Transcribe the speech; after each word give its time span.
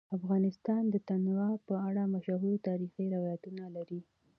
افغانستان 0.17 0.83
د 0.89 0.95
تنوع 1.07 1.51
په 1.67 1.75
اړه 1.87 2.03
مشهور 2.13 2.55
تاریخی 2.67 3.05
روایتونه 3.15 3.63
لري. 3.75 3.99